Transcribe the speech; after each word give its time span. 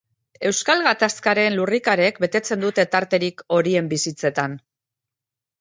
Euskal 0.49 0.79
Gatazkaren 0.85 1.53
lurrikarek 1.59 2.17
betetzen 2.25 2.63
dute 2.65 2.87
tarterik 2.97 3.45
horien 3.59 3.93
bizitzetan. 3.93 4.57